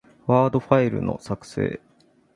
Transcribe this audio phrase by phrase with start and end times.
[0.25, 1.79] ワードファイルの、作成